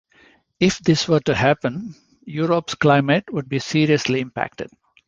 If 0.59 0.79
this 0.79 1.07
were 1.07 1.19
to 1.19 1.35
happen, 1.35 1.93
Europe's 2.25 2.73
climate 2.73 3.31
would 3.31 3.47
be 3.47 3.59
seriously 3.59 4.19
impacted. 4.19 4.71